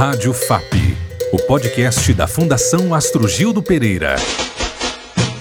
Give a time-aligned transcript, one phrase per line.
[0.00, 0.96] Rádio FAP,
[1.30, 4.16] o podcast da Fundação Astro Gildo Pereira.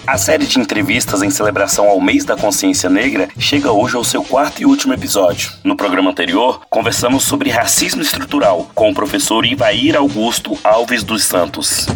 [0.06, 4.22] A série de entrevistas em celebração ao mês da consciência negra chega hoje ao seu
[4.22, 5.50] quarto e último episódio.
[5.64, 11.88] No programa anterior, conversamos sobre racismo estrutural com o professor Ivair Augusto Alves dos Santos.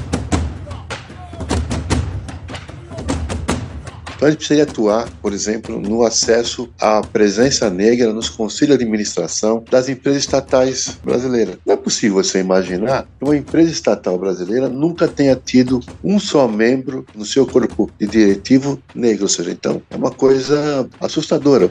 [4.24, 9.90] Então precisaria atuar, por exemplo, no acesso à presença negra nos conselhos de administração das
[9.90, 11.58] empresas estatais brasileiras.
[11.66, 16.48] Não é possível você imaginar que uma empresa estatal brasileira nunca tenha tido um só
[16.48, 21.70] membro no seu corpo de diretivo negro, ou seja, então é uma coisa assustadora.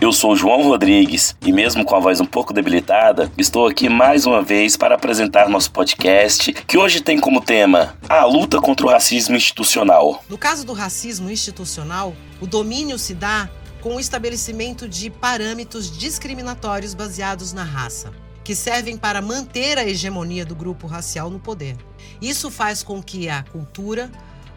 [0.00, 4.26] Eu sou João Rodrigues e, mesmo com a voz um pouco debilitada, estou aqui mais
[4.26, 8.88] uma vez para apresentar nosso podcast, que hoje tem como tema a luta contra o
[8.88, 10.22] racismo institucional.
[10.28, 16.94] No caso do racismo institucional, o domínio se dá com o estabelecimento de parâmetros discriminatórios
[16.94, 18.12] baseados na raça,
[18.44, 21.76] que servem para manter a hegemonia do grupo racial no poder.
[22.22, 24.12] Isso faz com que a cultura,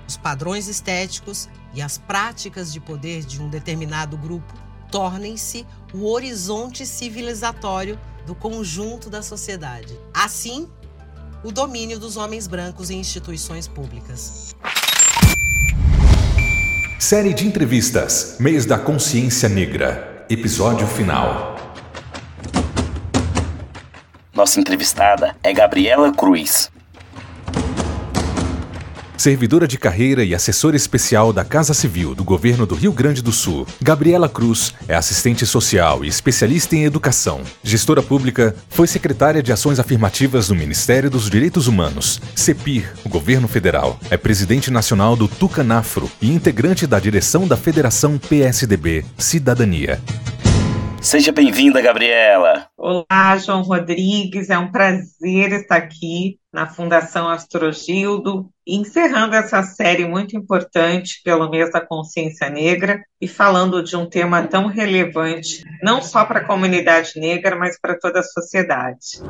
[0.07, 6.85] os padrões estéticos e as práticas de poder de um determinado grupo tornem-se o horizonte
[6.85, 7.97] civilizatório
[8.27, 9.97] do conjunto da sociedade.
[10.13, 10.67] Assim,
[11.43, 14.55] o domínio dos homens brancos em instituições públicas.
[16.99, 20.25] Série de entrevistas Mês da Consciência Negra.
[20.29, 21.55] Episódio final.
[24.33, 26.71] Nossa entrevistada é Gabriela Cruz,
[29.21, 33.31] servidora de carreira e assessora especial da Casa Civil do Governo do Rio Grande do
[33.31, 33.67] Sul.
[33.79, 37.41] Gabriela Cruz é assistente social e especialista em educação.
[37.63, 43.47] Gestora pública, foi secretária de Ações Afirmativas no Ministério dos Direitos Humanos, CEPIR, o Governo
[43.47, 43.99] Federal.
[44.09, 50.01] É presidente nacional do Tucanafro e integrante da direção da Federação PSDB Cidadania.
[51.01, 52.67] Seja bem-vinda, Gabriela.
[52.77, 54.51] Olá, João Rodrigues.
[54.51, 61.71] É um prazer estar aqui na Fundação Astrogildo, encerrando essa série muito importante pelo mês
[61.71, 67.13] da consciência negra e falando de um tema tão relevante, não só para a comunidade
[67.19, 69.21] negra, mas para toda a sociedade.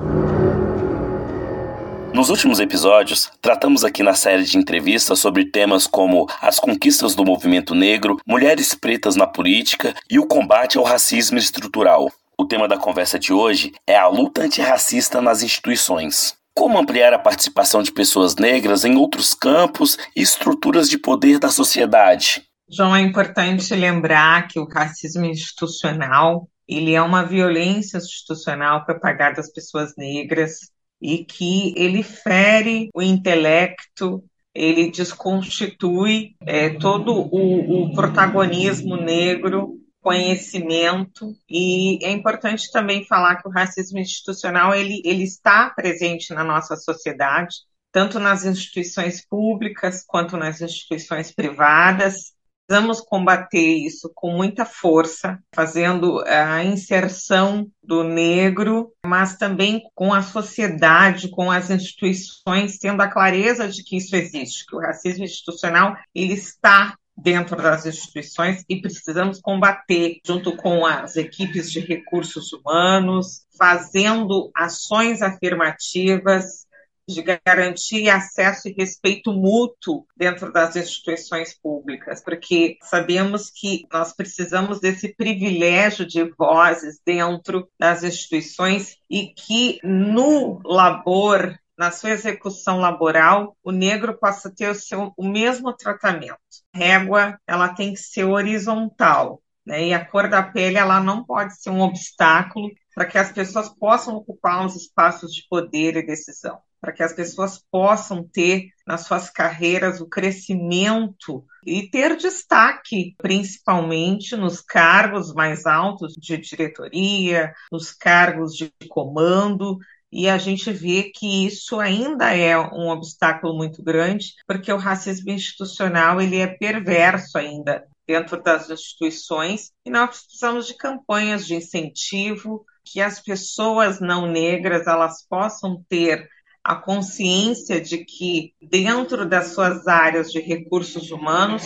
[2.21, 7.25] Nos últimos episódios, tratamos aqui na série de entrevistas sobre temas como as conquistas do
[7.25, 12.11] movimento negro, mulheres pretas na política e o combate ao racismo estrutural.
[12.37, 16.35] O tema da conversa de hoje é a luta antirracista nas instituições.
[16.53, 21.49] Como ampliar a participação de pessoas negras em outros campos e estruturas de poder da
[21.49, 22.43] sociedade?
[22.69, 29.51] João, é importante lembrar que o racismo institucional ele é uma violência institucional propagada às
[29.51, 30.69] pessoas negras
[31.01, 34.23] e que ele fere o intelecto,
[34.53, 41.33] ele desconstitui é, todo o, o protagonismo negro conhecimento.
[41.49, 46.75] E é importante também falar que o racismo institucional ele, ele está presente na nossa
[46.75, 47.55] sociedade
[47.91, 52.33] tanto nas instituições públicas quanto nas instituições privadas
[52.71, 60.21] Precisamos combater isso com muita força, fazendo a inserção do negro, mas também com a
[60.21, 65.97] sociedade, com as instituições, tendo a clareza de que isso existe, que o racismo institucional
[66.15, 73.41] ele está dentro das instituições e precisamos combater junto com as equipes de recursos humanos,
[73.59, 76.65] fazendo ações afirmativas
[77.13, 84.79] de garantir acesso e respeito mútuo dentro das instituições públicas, porque sabemos que nós precisamos
[84.79, 93.57] desse privilégio de vozes dentro das instituições e que no labor na sua execução laboral,
[93.63, 96.37] o negro possa ter o, seu, o mesmo tratamento.
[96.75, 99.87] A régua ela tem que ser horizontal, né?
[99.87, 103.67] e a cor da pele ela não pode ser um obstáculo para que as pessoas
[103.69, 109.01] possam ocupar os espaços de poder e decisão para que as pessoas possam ter nas
[109.01, 117.91] suas carreiras o crescimento e ter destaque, principalmente nos cargos mais altos de diretoria, nos
[117.91, 119.77] cargos de comando.
[120.11, 125.31] E a gente vê que isso ainda é um obstáculo muito grande, porque o racismo
[125.31, 132.65] institucional ele é perverso ainda dentro das instituições e nós precisamos de campanhas de incentivo
[132.83, 136.27] que as pessoas não negras elas possam ter
[136.63, 141.63] a consciência de que dentro das suas áreas de recursos humanos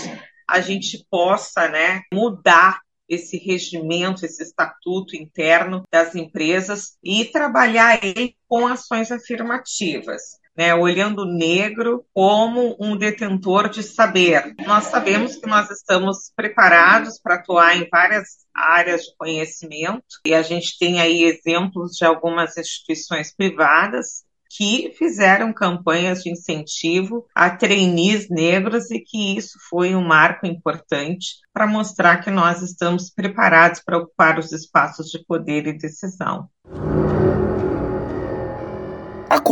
[0.48, 8.36] a gente possa né, mudar esse regimento, esse estatuto interno das empresas e trabalhar ele
[8.48, 10.40] com ações afirmativas.
[10.58, 14.56] né, olhando o negro como um detentor de saber.
[14.66, 20.42] Nós sabemos que nós estamos preparados para atuar em várias áreas de conhecimento e a
[20.42, 28.30] gente tem aí exemplos de algumas instituições privadas que fizeram campanhas de incentivo a trainees
[28.30, 33.98] negros e que isso foi um marco importante para mostrar que nós estamos preparados para
[33.98, 36.50] ocupar os espaços de poder e decisão.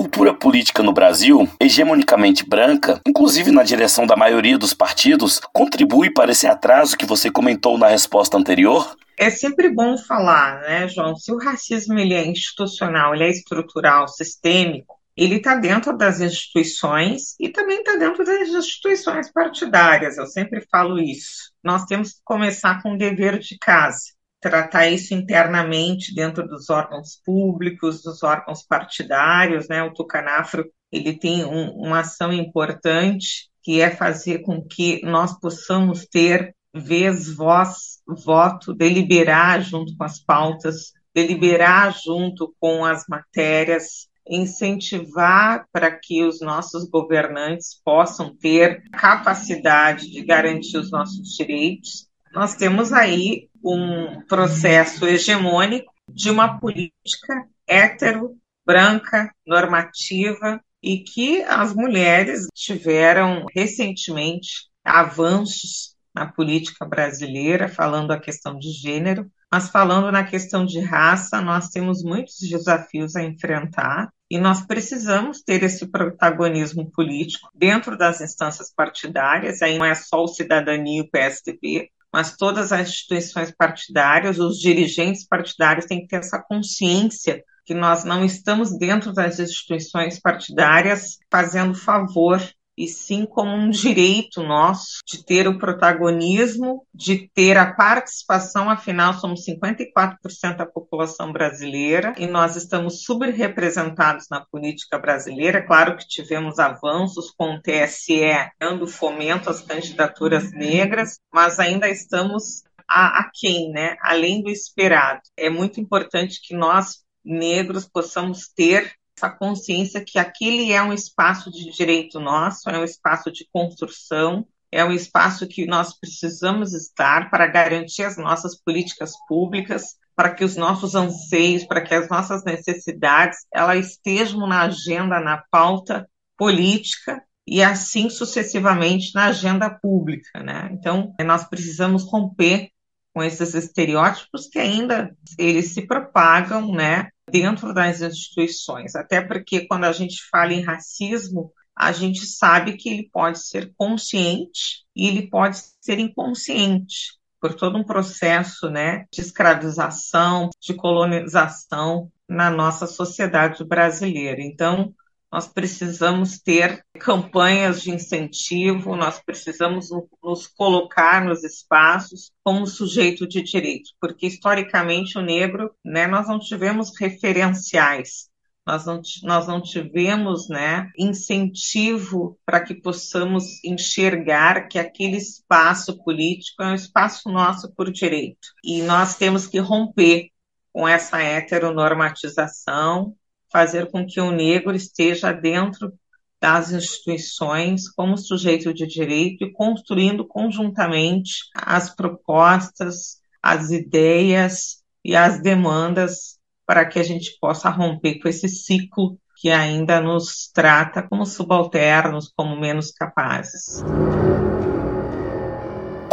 [0.04, 6.34] Cultura política no Brasil, hegemonicamente branca, inclusive na direção da maioria dos partidos, contribui para
[6.34, 8.98] esse atraso que você comentou na resposta anterior?
[9.18, 11.16] É sempre bom falar, né, João?
[11.16, 17.36] Se o racismo ele é institucional, ele é estrutural, sistêmico, ele está dentro das instituições
[17.40, 20.18] e também está dentro das instituições partidárias.
[20.18, 21.50] Eu sempre falo isso.
[21.64, 24.12] Nós temos que começar com o dever de casa
[24.44, 29.82] tratar isso internamente dentro dos órgãos públicos, dos órgãos partidários, né?
[29.82, 36.06] O Tucanafro ele tem um, uma ação importante que é fazer com que nós possamos
[36.06, 45.66] ter vez, voz, voto, deliberar junto com as pautas, deliberar junto com as matérias, incentivar
[45.72, 52.08] para que os nossos governantes possam ter capacidade de garantir os nossos direitos.
[52.34, 61.74] Nós temos aí um processo hegemônico de uma política hétero, branca, normativa, e que as
[61.74, 70.24] mulheres tiveram recentemente avanços na política brasileira, falando a questão de gênero, mas falando na
[70.24, 76.92] questão de raça, nós temos muitos desafios a enfrentar e nós precisamos ter esse protagonismo
[76.92, 82.38] político dentro das instâncias partidárias, aí não é só o Cidadania e o PSDB, mas
[82.38, 88.24] todas as instituições partidárias, os dirigentes partidários têm que ter essa consciência que nós não
[88.24, 92.40] estamos dentro das instituições partidárias fazendo favor
[92.78, 99.14] e sim como um direito nosso de ter o protagonismo, de ter a participação, afinal
[99.14, 105.66] somos 54% da população brasileira e nós estamos subrepresentados na política brasileira.
[105.66, 108.22] Claro que tivemos avanços com o TSE
[108.60, 113.98] dando fomento às candidaturas negras, mas ainda estamos a, a quem, né?
[114.02, 115.22] Além do esperado.
[115.38, 118.94] É muito importante que nós negros possamos ter
[119.24, 124.46] essa consciência que aquele é um espaço de direito nosso, é um espaço de construção,
[124.70, 130.44] é um espaço que nós precisamos estar para garantir as nossas políticas públicas, para que
[130.44, 137.24] os nossos anseios, para que as nossas necessidades, elas estejam na agenda, na pauta política
[137.48, 140.70] e assim sucessivamente na agenda pública, né?
[140.74, 142.70] Então, nós precisamos romper
[143.14, 149.86] com esses estereótipos que ainda eles se propagam, né, dentro das instituições, até porque quando
[149.86, 155.30] a gente fala em racismo, a gente sabe que ele pode ser consciente e ele
[155.30, 163.64] pode ser inconsciente por todo um processo, né, de escravização, de colonização na nossa sociedade
[163.66, 164.42] brasileira.
[164.42, 164.94] Então,
[165.34, 169.90] nós precisamos ter campanhas de incentivo, nós precisamos
[170.22, 176.38] nos colocar nos espaços como sujeito de direito, porque historicamente o negro, né, nós não
[176.38, 178.30] tivemos referenciais,
[178.64, 186.62] nós não, nós não tivemos né, incentivo para que possamos enxergar que aquele espaço político
[186.62, 188.50] é um espaço nosso por direito.
[188.64, 190.30] E nós temos que romper
[190.72, 193.16] com essa heteronormatização,
[193.54, 195.94] fazer com que o negro esteja dentro
[196.42, 205.42] das instituições como sujeito de direito e construindo conjuntamente as propostas, as ideias e as
[205.42, 211.26] demandas para que a gente possa romper com esse ciclo que ainda nos trata como
[211.26, 213.84] subalternos, como menos capazes.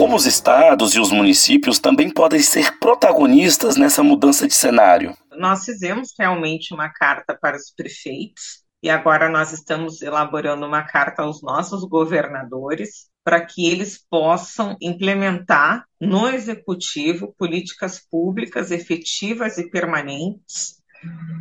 [0.00, 5.14] Como os estados e os municípios também podem ser protagonistas nessa mudança de cenário?
[5.36, 11.20] nós fizemos realmente uma carta para os prefeitos e agora nós estamos elaborando uma carta
[11.20, 20.80] aos nossos governadores para que eles possam implementar no executivo políticas públicas efetivas e permanentes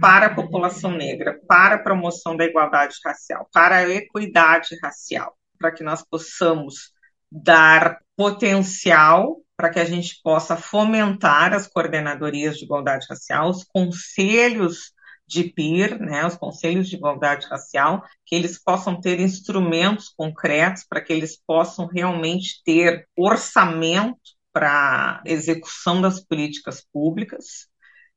[0.01, 5.71] para a população negra, para a promoção da igualdade racial, para a equidade racial, para
[5.71, 6.91] que nós possamos
[7.31, 14.91] dar potencial para que a gente possa fomentar as coordenadorias de igualdade racial, os conselhos
[15.25, 20.99] de PIR, né, os conselhos de igualdade racial, que eles possam ter instrumentos concretos para
[20.99, 24.19] que eles possam realmente ter orçamento
[24.51, 27.69] para execução das políticas públicas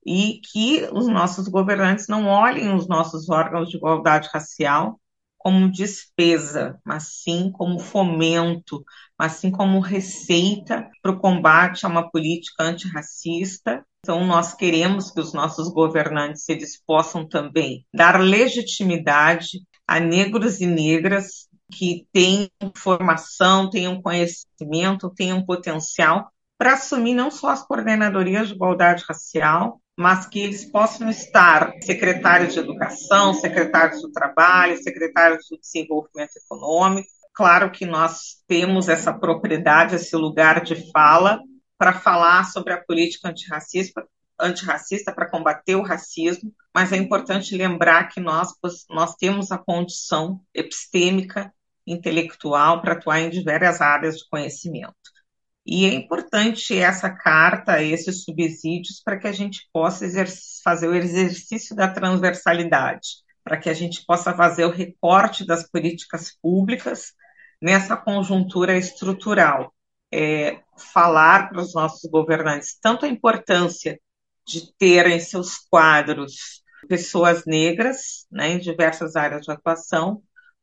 [0.05, 4.99] e que os nossos governantes não olhem os nossos órgãos de igualdade racial
[5.43, 8.85] como despesa, mas sim como fomento,
[9.19, 13.85] mas sim como receita para o combate a uma política antirracista.
[13.99, 20.67] Então, nós queremos que os nossos governantes eles possam também dar legitimidade a negros e
[20.67, 28.55] negras que têm formação, tenham conhecimento, tenham potencial para assumir não só as coordenadorias de
[28.55, 35.59] igualdade racial, mas que eles possam estar secretários de educação, secretários do trabalho, secretários do
[35.59, 37.09] desenvolvimento econômico.
[37.35, 41.41] Claro que nós temos essa propriedade, esse lugar de fala
[41.79, 44.07] para falar sobre a política antirracista,
[44.39, 48.51] antirracista para combater o racismo, mas é importante lembrar que nós,
[48.91, 51.53] nós temos a condição epistêmica,
[51.87, 54.95] intelectual para atuar em diversas áreas de conhecimento.
[55.65, 60.07] E é importante essa carta, esses subsídios, para que a gente possa
[60.65, 63.09] fazer o exercício da transversalidade,
[63.45, 67.13] para que a gente possa fazer o recorte das políticas públicas
[67.61, 69.73] nessa conjuntura estrutural.
[70.15, 73.99] É, falar para os nossos governantes tanto a importância
[74.47, 80.23] de ter em seus quadros pessoas negras né, em diversas áreas de atuação,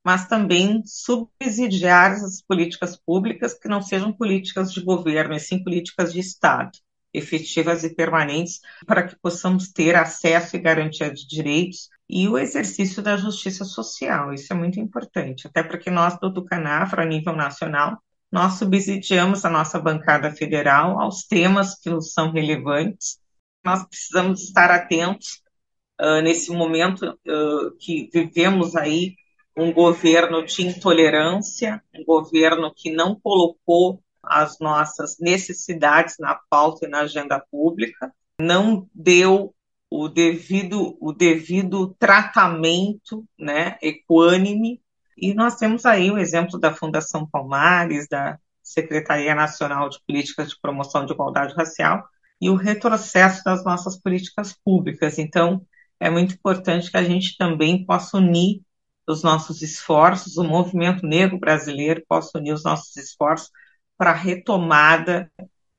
[0.09, 6.11] mas também subsidiar as políticas públicas que não sejam políticas de governo, e sim políticas
[6.11, 6.71] de Estado,
[7.13, 13.03] efetivas e permanentes, para que possamos ter acesso e garantia de direitos e o exercício
[13.03, 14.33] da justiça social.
[14.33, 18.01] Isso é muito importante, até porque nós do Tucanafra, a nível nacional,
[18.31, 23.19] nós subsidiamos a nossa bancada federal aos temas que nos são relevantes.
[23.63, 25.43] Nós precisamos estar atentos
[26.01, 29.13] uh, nesse momento uh, que vivemos aí
[29.59, 36.89] um governo de intolerância, um governo que não colocou as nossas necessidades na pauta e
[36.89, 39.53] na agenda pública, não deu
[39.89, 44.81] o devido, o devido tratamento né, equânime.
[45.17, 50.59] E nós temos aí o exemplo da Fundação Palmares, da Secretaria Nacional de Políticas de
[50.61, 52.07] Promoção de Igualdade Racial
[52.39, 55.17] e o retrocesso das nossas políticas públicas.
[55.17, 55.65] Então,
[55.99, 58.61] é muito importante que a gente também possa unir
[59.11, 63.49] os nossos esforços, o movimento negro brasileiro possa unir os nossos esforços
[63.97, 65.29] para a retomada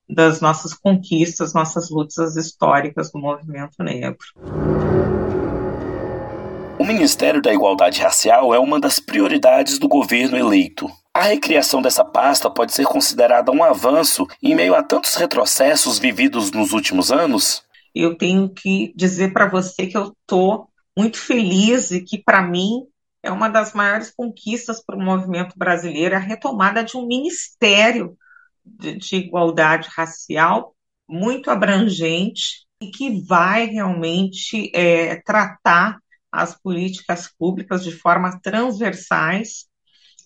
[0.09, 4.19] das nossas conquistas, nossas lutas históricas do movimento negro.
[6.79, 10.91] O Ministério da Igualdade Racial é uma das prioridades do governo eleito.
[11.13, 16.51] A recriação dessa pasta pode ser considerada um avanço em meio a tantos retrocessos vividos
[16.51, 17.63] nos últimos anos?
[17.95, 22.87] Eu tenho que dizer para você que eu estou muito feliz e que, para mim,
[23.23, 28.17] é uma das maiores conquistas para o movimento brasileiro, a retomada de um ministério
[28.65, 30.75] de, de igualdade racial
[31.09, 35.99] muito abrangente e que vai realmente é, tratar
[36.33, 39.67] as políticas públicas de forma transversais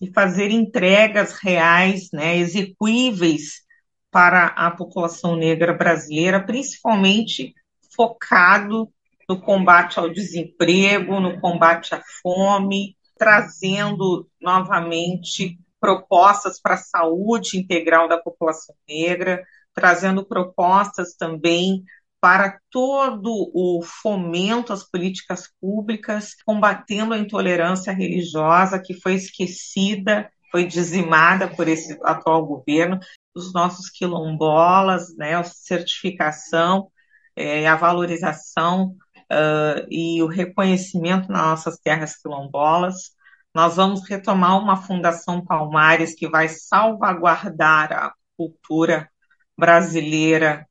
[0.01, 3.63] e fazer entregas reais, né, execuíveis
[4.11, 7.53] para a população negra brasileira, principalmente
[7.95, 8.89] focado
[9.27, 18.07] no combate ao desemprego, no combate à fome, trazendo novamente propostas para a saúde integral
[18.07, 21.83] da população negra, trazendo propostas também
[22.19, 30.65] para todo o fomento às políticas públicas, combatendo a intolerância religiosa que foi esquecida, foi
[30.65, 32.99] dizimada por esse atual governo,
[33.35, 36.89] os nossos quilombolas, né, a certificação,
[37.35, 38.95] é, a valorização
[39.31, 43.11] uh, e o reconhecimento nas nossas terras quilombolas.
[43.53, 49.09] Nós vamos retomar uma Fundação Palmares que vai salvaguardar a cultura
[49.57, 50.67] brasileira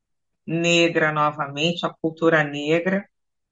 [0.46, 3.08] negra novamente, a cultura negra,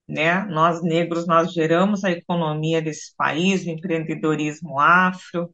[0.06, 0.44] né?
[0.44, 5.50] Nós negros nós geramos a economia desse país, o empreendedorismo afro.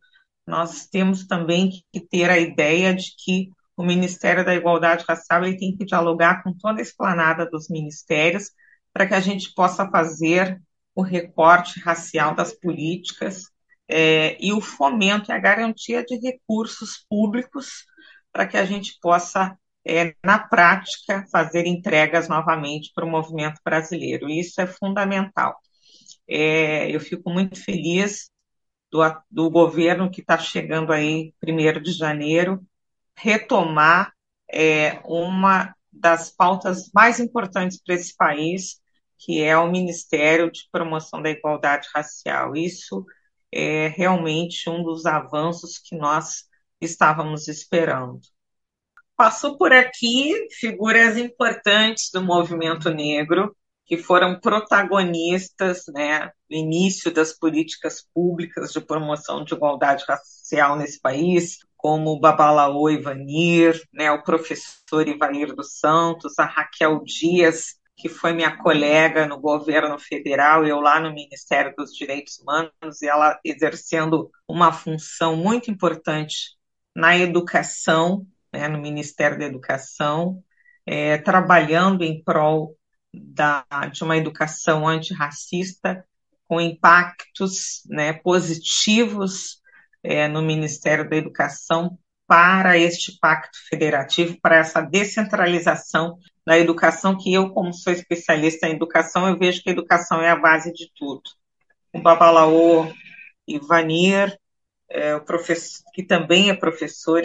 [0.46, 5.56] Nós temos também que ter a ideia de que o Ministério da Igualdade Racial ele
[5.56, 8.50] tem que dialogar com toda a esplanada dos ministérios
[8.92, 10.60] para que a gente possa fazer
[10.94, 13.44] o recorte racial das políticas
[13.88, 17.86] é, e o fomento e a garantia de recursos públicos
[18.32, 24.28] para que a gente possa, é, na prática, fazer entregas novamente para o movimento brasileiro.
[24.28, 25.56] Isso é fundamental.
[26.28, 28.30] É, eu fico muito feliz
[28.90, 32.60] do, do governo que está chegando aí, primeiro de janeiro,
[33.16, 34.12] retomar
[34.50, 38.80] é, uma das pautas mais importantes para esse país,
[39.18, 42.54] que é o Ministério de Promoção da Igualdade Racial.
[42.56, 43.04] Isso
[43.52, 46.44] é realmente um dos avanços que nós
[46.80, 48.20] estávamos esperando.
[49.16, 57.32] Passou por aqui figuras importantes do movimento negro que foram protagonistas né, no início das
[57.32, 64.22] políticas públicas de promoção de igualdade racial nesse país, como o Babalaô Ivanir, né, o
[64.22, 70.80] professor Ivanir dos Santos, a Raquel Dias, que foi minha colega no governo federal, eu
[70.80, 76.56] lá no Ministério dos Direitos Humanos, e ela exercendo uma função muito importante
[76.94, 80.42] na educação, né, no Ministério da Educação,
[80.84, 82.76] é, trabalhando em prol
[83.14, 86.04] da, de uma educação antirracista
[86.48, 89.60] com impactos né, positivos
[90.02, 97.32] é, no Ministério da Educação para este pacto federativo, para essa descentralização da educação, que
[97.32, 100.90] eu, como sou especialista em educação, eu vejo que a educação é a base de
[100.94, 101.22] tudo.
[101.92, 102.92] O Babalaô
[103.46, 104.38] Ivanir,
[104.90, 107.22] é, o professor, que também é professor,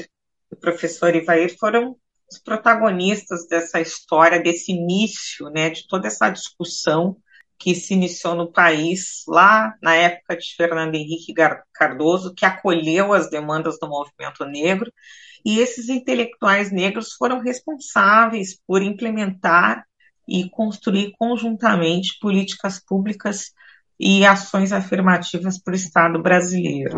[0.50, 1.98] o professor Ivair, foram
[2.32, 7.18] os protagonistas dessa história, desse início, né, de toda essa discussão
[7.64, 11.34] que se iniciou no país lá na época de Fernando Henrique
[11.74, 14.92] Cardoso, que acolheu as demandas do movimento negro,
[15.46, 19.86] e esses intelectuais negros foram responsáveis por implementar
[20.28, 23.54] e construir conjuntamente políticas públicas
[23.98, 26.98] e ações afirmativas para o Estado brasileiro.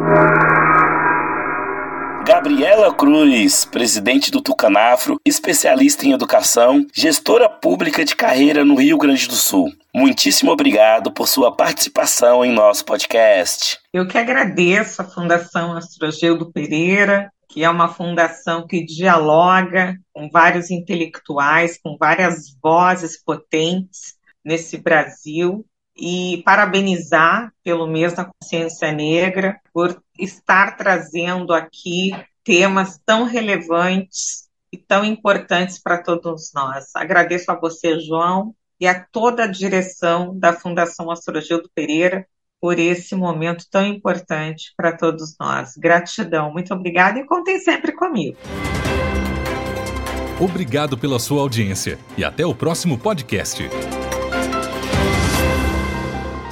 [2.25, 9.27] Gabriela Cruz, presidente do Tucanafro, especialista em educação, gestora pública de carreira no Rio Grande
[9.27, 9.72] do Sul.
[9.94, 13.77] Muitíssimo obrigado por sua participação em nosso podcast.
[13.94, 20.72] Eu que agradeço a Fundação Astrogildo Pereira, que é uma fundação que dialoga com vários
[20.72, 25.63] intelectuais, com várias vozes potentes nesse Brasil
[25.98, 32.12] e parabenizar pelo mês da consciência negra por estar trazendo aqui
[32.44, 36.96] temas tão relevantes e tão importantes para todos nós.
[36.96, 42.28] Agradeço a você, João, e a toda a direção da Fundação Astrogildo Pereira
[42.60, 45.75] por esse momento tão importante para todos nós.
[45.78, 48.38] Gratidão, muito obrigada e contem sempre comigo.
[50.40, 53.64] Obrigado pela sua audiência e até o próximo podcast.